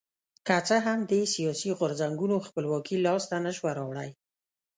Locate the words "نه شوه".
3.45-3.71